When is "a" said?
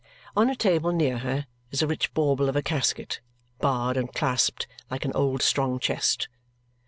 0.49-0.55, 1.83-1.87, 2.55-2.63